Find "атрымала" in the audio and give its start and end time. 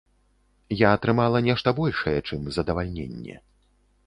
0.97-1.41